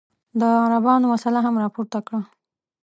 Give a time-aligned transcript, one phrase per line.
[0.39, 2.21] ده د عربانو مسله هم راپورته کړه.